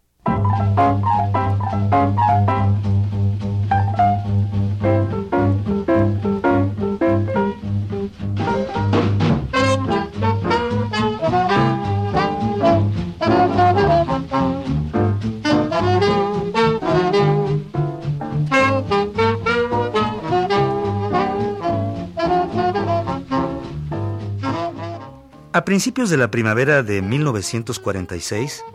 A 25.63 25.65
principios 25.65 26.09
de 26.09 26.17
la 26.17 26.29
primavera 26.29 26.83
de 26.83 27.01
1946, 27.01 28.65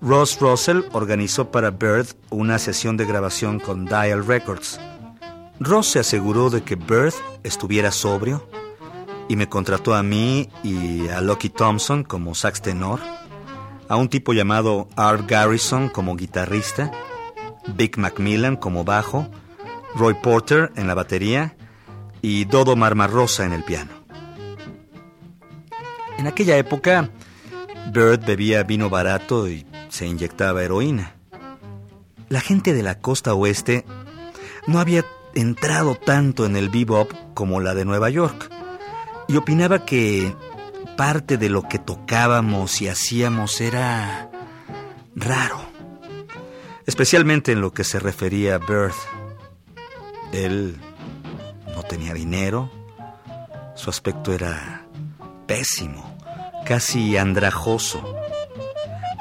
Ross 0.00 0.40
Russell 0.40 0.80
organizó 0.90 1.52
para 1.52 1.70
Bird 1.70 2.16
una 2.30 2.58
sesión 2.58 2.96
de 2.96 3.06
grabación 3.06 3.60
con 3.60 3.84
Dial 3.84 4.26
Records. 4.26 4.80
Ross 5.60 5.86
se 5.86 6.00
aseguró 6.00 6.50
de 6.50 6.64
que 6.64 6.74
Bird 6.74 7.14
estuviera 7.44 7.92
sobrio 7.92 8.44
y 9.28 9.36
me 9.36 9.48
contrató 9.48 9.94
a 9.94 10.02
mí 10.02 10.48
y 10.64 11.06
a 11.10 11.20
Lucky 11.20 11.48
Thompson 11.48 12.02
como 12.02 12.34
sax 12.34 12.60
tenor, 12.60 12.98
a 13.88 13.94
un 13.94 14.08
tipo 14.08 14.32
llamado 14.32 14.88
Art 14.96 15.30
Garrison 15.30 15.88
como 15.88 16.16
guitarrista, 16.16 16.90
Vic 17.76 17.98
Macmillan 17.98 18.56
como 18.56 18.82
bajo, 18.82 19.28
Roy 19.94 20.14
Porter 20.14 20.72
en 20.74 20.88
la 20.88 20.94
batería 20.94 21.54
y 22.20 22.46
Dodo 22.46 22.74
Marmarrosa 22.74 23.44
en 23.44 23.52
el 23.52 23.62
piano. 23.62 24.01
En 26.22 26.28
aquella 26.28 26.56
época, 26.56 27.10
Bird 27.92 28.24
bebía 28.24 28.62
vino 28.62 28.88
barato 28.88 29.48
y 29.48 29.66
se 29.88 30.06
inyectaba 30.06 30.62
heroína. 30.62 31.16
La 32.28 32.40
gente 32.40 32.72
de 32.72 32.84
la 32.84 33.00
costa 33.00 33.34
oeste 33.34 33.84
no 34.68 34.78
había 34.78 35.04
entrado 35.34 35.96
tanto 35.96 36.46
en 36.46 36.54
el 36.54 36.68
bebop 36.68 37.10
como 37.34 37.60
la 37.60 37.74
de 37.74 37.84
Nueva 37.84 38.08
York 38.08 38.52
y 39.26 39.34
opinaba 39.34 39.84
que 39.84 40.32
parte 40.96 41.38
de 41.38 41.48
lo 41.48 41.64
que 41.64 41.80
tocábamos 41.80 42.80
y 42.80 42.86
hacíamos 42.86 43.60
era 43.60 44.30
raro, 45.16 45.58
especialmente 46.86 47.50
en 47.50 47.60
lo 47.60 47.72
que 47.72 47.82
se 47.82 47.98
refería 47.98 48.54
a 48.54 48.58
Bird. 48.58 48.94
Él 50.32 50.76
no 51.74 51.82
tenía 51.82 52.14
dinero, 52.14 52.70
su 53.74 53.90
aspecto 53.90 54.32
era 54.32 54.86
pésimo 55.48 56.11
casi 56.72 57.18
andrajoso. 57.18 58.00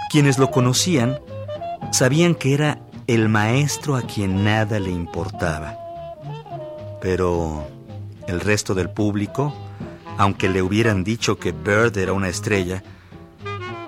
Quienes 0.10 0.38
lo 0.38 0.52
conocían 0.52 1.20
sabían 1.92 2.34
que 2.34 2.54
era 2.54 2.80
el 3.08 3.28
maestro 3.28 3.98
a 3.98 4.04
quien 4.04 4.46
nada 4.46 4.80
le 4.80 4.90
importaba. 4.90 5.78
Pero 7.02 7.68
el 8.26 8.40
resto 8.40 8.74
del 8.74 8.90
público, 8.90 9.54
aunque 10.18 10.48
le 10.48 10.62
hubieran 10.62 11.04
dicho 11.04 11.40
que 11.40 11.52
Bird 11.52 11.98
era 11.98 12.14
una 12.14 12.30
estrella, 12.30 12.84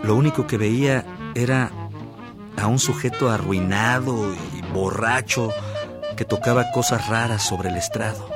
lo 0.04 0.18
único 0.18 0.46
que 0.46 0.58
veía 0.58 1.06
era 1.34 1.72
a 2.58 2.68
un 2.68 2.80
sujeto 2.80 3.30
arruinado 3.30 4.36
y 4.58 4.62
borracho 4.74 5.52
que 6.18 6.26
tocaba 6.26 6.70
cosas 6.74 7.08
raras 7.08 7.44
sobre 7.44 7.70
el 7.70 7.78
estrado. 7.78 8.30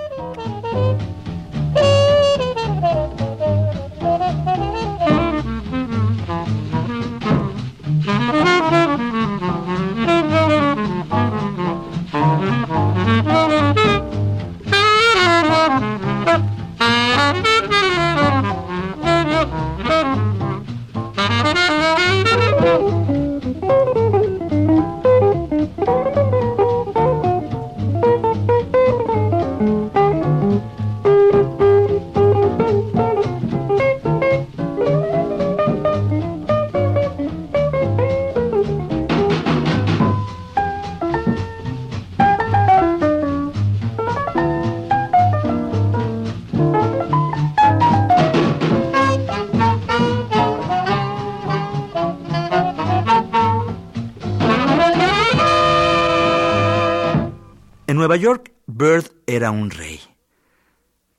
Era 59.38 59.52
un 59.52 59.70
rey. 59.70 60.02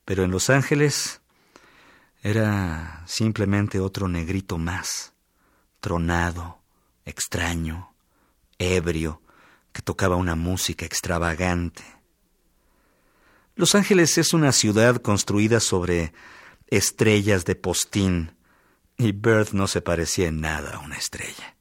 Pero 0.05 0.23
en 0.23 0.31
Los 0.31 0.49
Ángeles 0.49 1.21
era 2.21 3.03
simplemente 3.07 3.79
otro 3.79 4.07
negrito 4.07 4.57
más, 4.57 5.13
tronado, 5.79 6.61
extraño, 7.05 7.93
ebrio, 8.57 9.21
que 9.71 9.81
tocaba 9.81 10.15
una 10.15 10.35
música 10.35 10.85
extravagante. 10.85 11.83
Los 13.55 13.75
Ángeles 13.75 14.17
es 14.17 14.33
una 14.33 14.51
ciudad 14.51 14.97
construida 14.97 15.59
sobre 15.59 16.13
estrellas 16.67 17.45
de 17.45 17.55
postín, 17.55 18.35
y 18.97 19.13
Bird 19.13 19.53
no 19.53 19.67
se 19.67 19.81
parecía 19.81 20.27
en 20.27 20.41
nada 20.41 20.75
a 20.75 20.79
una 20.79 20.97
estrella. 20.97 21.55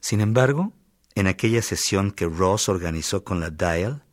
Sin 0.00 0.22
embargo, 0.22 0.72
en 1.14 1.26
aquella 1.26 1.60
sesión 1.60 2.10
que 2.10 2.26
Ross 2.26 2.70
organizó 2.70 3.22
con 3.22 3.40
la 3.40 3.50
Dial, 3.50 4.05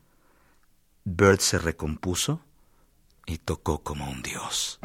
Bird 1.06 1.40
se 1.40 1.58
recompuso 1.58 2.42
y 3.26 3.38
tocó 3.38 3.84
como 3.84 4.10
un 4.10 4.22
dios. 4.22 4.80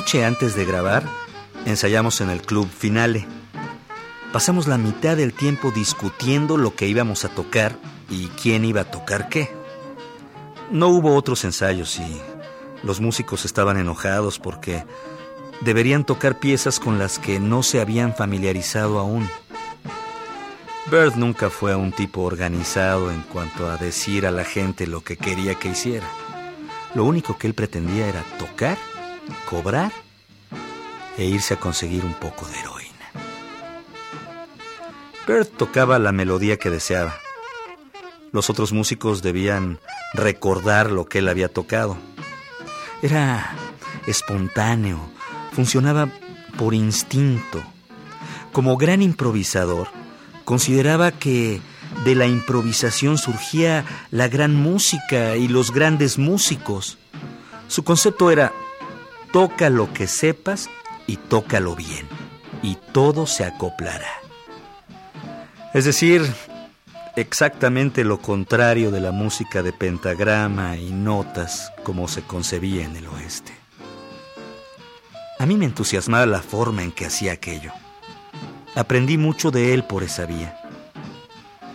Noche 0.00 0.24
antes 0.24 0.56
de 0.56 0.64
grabar, 0.64 1.04
ensayamos 1.66 2.22
en 2.22 2.30
el 2.30 2.40
club 2.40 2.66
Finale. 2.70 3.26
Pasamos 4.32 4.66
la 4.66 4.78
mitad 4.78 5.14
del 5.14 5.34
tiempo 5.34 5.72
discutiendo 5.72 6.56
lo 6.56 6.74
que 6.74 6.86
íbamos 6.86 7.26
a 7.26 7.28
tocar 7.28 7.76
y 8.08 8.28
quién 8.28 8.64
iba 8.64 8.80
a 8.80 8.90
tocar 8.90 9.28
qué. 9.28 9.50
No 10.70 10.88
hubo 10.88 11.14
otros 11.14 11.44
ensayos 11.44 11.98
y 11.98 12.18
los 12.82 13.02
músicos 13.02 13.44
estaban 13.44 13.76
enojados 13.76 14.38
porque 14.38 14.86
deberían 15.60 16.06
tocar 16.06 16.38
piezas 16.38 16.80
con 16.80 16.98
las 16.98 17.18
que 17.18 17.38
no 17.38 17.62
se 17.62 17.82
habían 17.82 18.14
familiarizado 18.14 19.00
aún. 19.00 19.28
Bird 20.90 21.16
nunca 21.16 21.50
fue 21.50 21.74
un 21.74 21.92
tipo 21.92 22.22
organizado 22.22 23.10
en 23.10 23.20
cuanto 23.20 23.68
a 23.68 23.76
decir 23.76 24.26
a 24.26 24.30
la 24.30 24.44
gente 24.44 24.86
lo 24.86 25.02
que 25.04 25.18
quería 25.18 25.56
que 25.56 25.68
hiciera. 25.68 26.06
Lo 26.94 27.04
único 27.04 27.36
que 27.36 27.48
él 27.48 27.54
pretendía 27.54 28.08
era 28.08 28.24
tocar 28.38 28.78
cobrar 29.48 29.92
e 31.16 31.24
irse 31.24 31.54
a 31.54 31.60
conseguir 31.60 32.04
un 32.04 32.14
poco 32.14 32.46
de 32.46 32.58
heroína. 32.58 32.90
Bert 35.26 35.56
tocaba 35.56 35.98
la 35.98 36.12
melodía 36.12 36.56
que 36.56 36.70
deseaba. 36.70 37.14
Los 38.32 38.48
otros 38.48 38.72
músicos 38.72 39.22
debían 39.22 39.78
recordar 40.14 40.90
lo 40.90 41.06
que 41.06 41.18
él 41.18 41.28
había 41.28 41.52
tocado. 41.52 41.96
Era 43.02 43.54
espontáneo, 44.06 44.98
funcionaba 45.52 46.08
por 46.56 46.74
instinto. 46.74 47.62
Como 48.52 48.76
gran 48.76 49.02
improvisador, 49.02 49.88
consideraba 50.44 51.12
que 51.12 51.60
de 52.04 52.14
la 52.14 52.26
improvisación 52.26 53.18
surgía 53.18 53.84
la 54.10 54.28
gran 54.28 54.54
música 54.54 55.36
y 55.36 55.48
los 55.48 55.72
grandes 55.72 56.18
músicos. 56.18 56.98
Su 57.68 57.84
concepto 57.84 58.30
era 58.30 58.52
Toca 59.32 59.70
lo 59.70 59.92
que 59.92 60.06
sepas 60.06 60.68
y 61.06 61.16
tócalo 61.16 61.76
bien, 61.76 62.08
y 62.62 62.76
todo 62.92 63.26
se 63.26 63.44
acoplará. 63.44 64.10
Es 65.72 65.84
decir, 65.84 66.22
exactamente 67.14 68.02
lo 68.02 68.20
contrario 68.20 68.90
de 68.90 69.00
la 69.00 69.12
música 69.12 69.62
de 69.62 69.72
pentagrama 69.72 70.76
y 70.76 70.90
notas 70.90 71.72
como 71.84 72.08
se 72.08 72.22
concebía 72.22 72.84
en 72.84 72.96
el 72.96 73.06
oeste. 73.06 73.52
A 75.38 75.46
mí 75.46 75.56
me 75.56 75.64
entusiasmaba 75.64 76.26
la 76.26 76.42
forma 76.42 76.82
en 76.82 76.90
que 76.90 77.06
hacía 77.06 77.32
aquello. 77.32 77.72
Aprendí 78.74 79.16
mucho 79.16 79.50
de 79.52 79.74
él 79.74 79.84
por 79.84 80.02
esa 80.02 80.26
vía. 80.26 80.60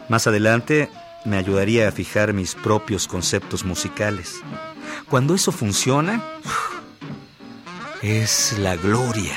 Más 0.09 0.27
adelante 0.27 0.89
me 1.23 1.37
ayudaría 1.37 1.87
a 1.87 1.91
fijar 1.91 2.33
mis 2.33 2.53
propios 2.53 3.07
conceptos 3.07 3.65
musicales. 3.65 4.41
Cuando 5.09 5.33
eso 5.33 5.51
funciona, 5.51 6.23
es 8.05 8.57
la 8.59 8.75
gloria. 8.75 9.35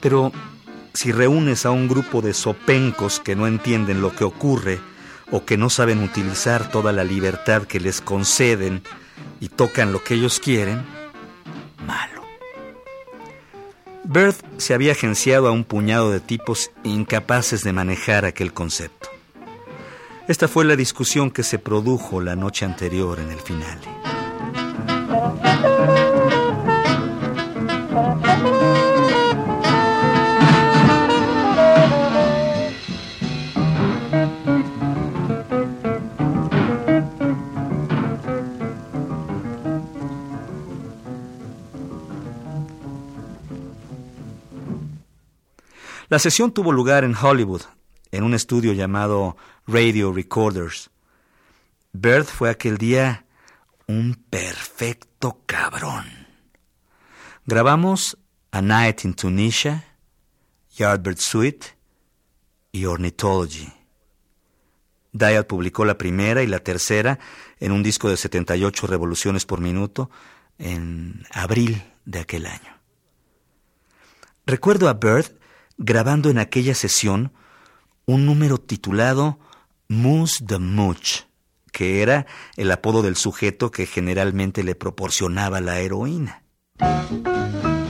Pero 0.00 0.32
si 0.94 1.12
reúnes 1.12 1.66
a 1.66 1.70
un 1.70 1.86
grupo 1.86 2.22
de 2.22 2.32
sopencos 2.32 3.20
que 3.20 3.36
no 3.36 3.46
entienden 3.46 4.00
lo 4.00 4.14
que 4.14 4.24
ocurre 4.24 4.80
o 5.30 5.44
que 5.44 5.58
no 5.58 5.68
saben 5.68 6.02
utilizar 6.02 6.70
toda 6.70 6.92
la 6.92 7.04
libertad 7.04 7.64
que 7.64 7.78
les 7.78 8.00
conceden 8.00 8.82
y 9.38 9.48
tocan 9.48 9.92
lo 9.92 10.02
que 10.02 10.14
ellos 10.14 10.40
quieren, 10.40 10.82
malo. 11.86 12.22
Bird 14.04 14.34
se 14.56 14.72
había 14.72 14.92
agenciado 14.92 15.46
a 15.46 15.52
un 15.52 15.64
puñado 15.64 16.10
de 16.10 16.20
tipos 16.20 16.70
incapaces 16.84 17.62
de 17.62 17.72
manejar 17.72 18.24
aquel 18.24 18.54
concepto. 18.54 19.10
Esta 20.26 20.48
fue 20.48 20.64
la 20.64 20.74
discusión 20.74 21.30
que 21.30 21.42
se 21.42 21.58
produjo 21.58 22.20
la 22.20 22.34
noche 22.34 22.64
anterior 22.64 23.20
en 23.20 23.30
el 23.30 23.40
final. 23.40 23.78
La 46.10 46.18
sesión 46.18 46.52
tuvo 46.52 46.72
lugar 46.72 47.04
en 47.04 47.14
Hollywood, 47.14 47.62
en 48.10 48.24
un 48.24 48.34
estudio 48.34 48.72
llamado 48.72 49.36
Radio 49.68 50.12
Recorders. 50.12 50.90
Bird 51.92 52.24
fue 52.24 52.50
aquel 52.50 52.78
día 52.78 53.26
un 53.86 54.16
perfecto 54.28 55.38
cabrón. 55.46 56.19
Grabamos 57.46 58.18
A 58.52 58.60
Night 58.60 59.04
in 59.04 59.14
Tunisia, 59.14 59.96
Yardbird 60.76 61.18
Suite 61.18 61.68
y 62.70 62.84
Ornithology. 62.84 63.72
Dial 65.12 65.46
publicó 65.46 65.84
la 65.84 65.96
primera 65.96 66.42
y 66.42 66.46
la 66.46 66.60
tercera 66.60 67.18
en 67.58 67.72
un 67.72 67.82
disco 67.82 68.10
de 68.10 68.18
78 68.18 68.86
revoluciones 68.86 69.46
por 69.46 69.60
minuto 69.60 70.10
en 70.58 71.24
abril 71.32 71.82
de 72.04 72.20
aquel 72.20 72.46
año. 72.46 72.78
Recuerdo 74.46 74.88
a 74.88 74.94
Bird 74.94 75.32
grabando 75.78 76.28
en 76.28 76.38
aquella 76.38 76.74
sesión 76.74 77.32
un 78.04 78.26
número 78.26 78.58
titulado 78.58 79.38
Moose 79.88 80.44
the 80.44 80.58
Mooch, 80.58 81.26
que 81.72 82.02
era 82.02 82.26
el 82.56 82.70
apodo 82.70 83.00
del 83.00 83.16
sujeto 83.16 83.70
que 83.70 83.86
generalmente 83.86 84.62
le 84.62 84.74
proporcionaba 84.74 85.60
la 85.60 85.80
heroína. 85.80 86.42
Imagino 86.80 87.89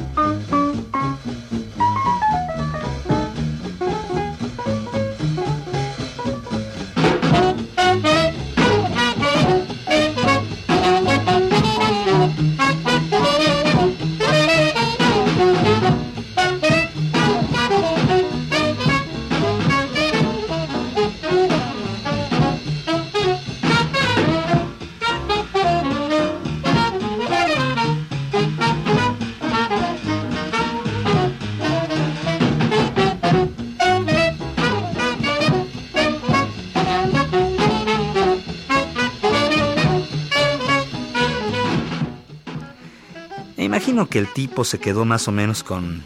que 44.10 44.18
el 44.18 44.32
tipo 44.32 44.64
se 44.64 44.80
quedó 44.80 45.04
más 45.04 45.28
o 45.28 45.32
menos 45.32 45.62
con 45.62 46.02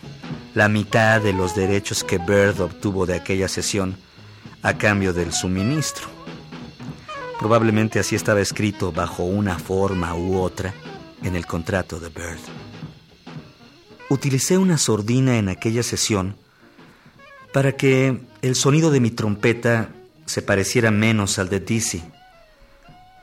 la 0.55 0.69
mitad 0.69 1.23
de 1.23 1.33
los 1.33 1.57
derechos 1.57 2.05
que 2.05 2.19
Bird 2.19 2.61
obtuvo 2.61 3.07
de 3.07 3.15
aquella 3.15 3.49
sesión 3.49 3.97
a 4.63 4.77
cambio 4.77 5.13
del 5.13 5.33
suministro. 5.33 6.07
Probablemente 7.39 7.99
así 7.99 8.15
estaba 8.15 8.41
escrito 8.41 8.93
bajo 8.93 9.25
una 9.25 9.59
forma 9.59 10.15
u 10.15 10.39
otra 10.39 10.75
en 11.23 11.35
el 11.35 11.47
contrato 11.47 11.99
de 11.99 12.11
Bird. 12.11 12.39
Utilicé 14.11 14.59
una 14.59 14.77
sordina 14.77 15.39
en 15.39 15.49
aquella 15.49 15.83
sesión 15.83 16.37
para 17.53 17.73
que 17.73 18.21
el 18.43 18.55
sonido 18.55 18.91
de 18.91 19.01
mi 19.01 19.11
trompeta 19.11 19.89
se 20.27 20.43
pareciera 20.43 20.91
menos 20.91 21.39
al 21.39 21.49
de 21.49 21.61
Dizzy, 21.61 22.03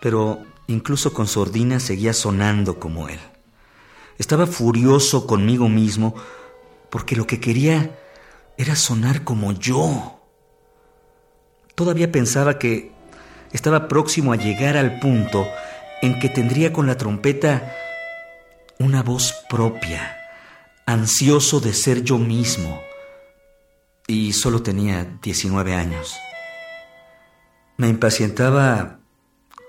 pero 0.02 0.42
incluso 0.68 1.14
con 1.14 1.28
sordina 1.28 1.80
seguía 1.80 2.14
sonando 2.14 2.80
como 2.80 3.08
él. 3.08 3.20
Estaba 4.22 4.46
furioso 4.46 5.26
conmigo 5.26 5.68
mismo 5.68 6.14
porque 6.92 7.16
lo 7.16 7.26
que 7.26 7.40
quería 7.40 7.98
era 8.56 8.76
sonar 8.76 9.24
como 9.24 9.52
yo. 9.52 10.22
Todavía 11.74 12.12
pensaba 12.12 12.60
que 12.60 12.92
estaba 13.52 13.88
próximo 13.88 14.32
a 14.32 14.36
llegar 14.36 14.78
al 14.78 15.00
punto 15.00 15.48
en 16.04 16.20
que 16.20 16.30
tendría 16.30 16.72
con 16.72 16.86
la 16.86 16.98
trompeta 16.98 17.76
una 18.78 19.02
voz 19.02 19.34
propia, 19.50 20.16
ansioso 20.86 21.60
de 21.60 21.74
ser 21.74 22.04
yo 22.04 22.20
mismo. 22.20 22.80
Y 24.06 24.34
solo 24.34 24.62
tenía 24.62 25.18
19 25.24 25.74
años. 25.74 26.16
Me 27.76 27.90
impacientaba 27.90 29.00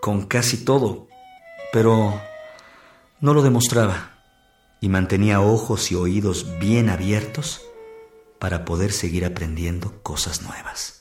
con 0.03 0.27
casi 0.27 0.59
todo, 0.59 1.09
pero 1.73 2.21
no 3.19 3.33
lo 3.33 3.41
demostraba 3.41 4.12
y 4.83 4.89
mantenía 4.89 5.41
ojos 5.41 5.93
y 5.93 5.95
oídos 5.95 6.59
bien 6.59 6.91
abiertos 6.91 7.63
para 8.41 8.65
poder 8.65 8.91
seguir 8.91 9.25
aprendiendo 9.25 9.95
cosas 10.03 10.43
nuevas. 10.43 10.99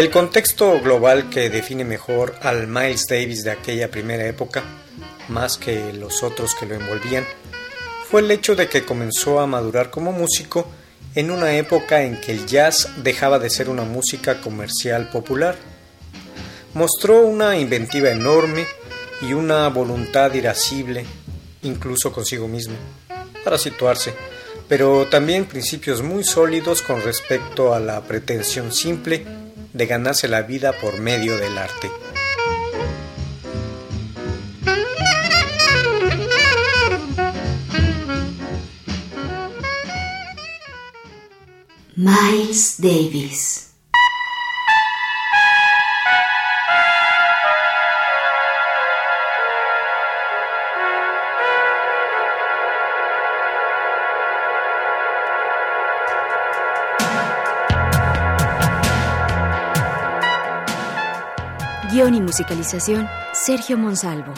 El 0.00 0.08
contexto 0.08 0.80
global 0.80 1.28
que 1.28 1.50
define 1.50 1.84
mejor 1.84 2.34
al 2.40 2.66
Miles 2.66 3.06
Davis 3.06 3.44
de 3.44 3.50
aquella 3.50 3.90
primera 3.90 4.24
época, 4.24 4.62
más 5.28 5.58
que 5.58 5.92
los 5.92 6.22
otros 6.22 6.54
que 6.54 6.64
lo 6.64 6.74
envolvían, 6.74 7.26
fue 8.08 8.22
el 8.22 8.30
hecho 8.30 8.56
de 8.56 8.66
que 8.66 8.86
comenzó 8.86 9.40
a 9.40 9.46
madurar 9.46 9.90
como 9.90 10.10
músico 10.10 10.66
en 11.14 11.30
una 11.30 11.54
época 11.54 12.02
en 12.02 12.18
que 12.18 12.32
el 12.32 12.46
jazz 12.46 12.88
dejaba 13.02 13.38
de 13.38 13.50
ser 13.50 13.68
una 13.68 13.84
música 13.84 14.40
comercial 14.40 15.10
popular. 15.10 15.56
Mostró 16.72 17.20
una 17.20 17.58
inventiva 17.58 18.08
enorme 18.10 18.66
y 19.20 19.34
una 19.34 19.68
voluntad 19.68 20.32
irascible, 20.32 21.04
incluso 21.62 22.10
consigo 22.10 22.48
mismo, 22.48 22.76
para 23.44 23.58
situarse, 23.58 24.14
pero 24.66 25.08
también 25.08 25.44
principios 25.44 26.00
muy 26.00 26.24
sólidos 26.24 26.80
con 26.80 27.02
respecto 27.02 27.74
a 27.74 27.80
la 27.80 28.00
pretensión 28.00 28.72
simple 28.72 29.39
de 29.72 29.86
ganarse 29.86 30.28
la 30.28 30.42
vida 30.42 30.72
por 30.72 31.00
medio 31.00 31.36
del 31.36 31.58
arte. 31.58 31.90
Miles 41.96 42.76
Davis 42.78 43.69
Guión 62.00 62.14
y 62.14 62.22
musicalización, 62.22 63.06
Sergio 63.34 63.76
Monsalvo. 63.76 64.32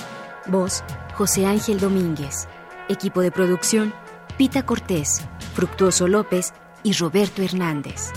Voz, 0.48 0.82
José 1.14 1.46
Ángel 1.46 1.78
Domínguez. 1.78 2.48
Equipo 2.88 3.20
de 3.20 3.30
producción, 3.30 3.94
Pita 4.36 4.66
Cortés, 4.66 5.22
Fructuoso 5.54 6.08
López 6.08 6.54
y 6.82 6.92
Roberto 6.94 7.40
Hernández. 7.40 8.10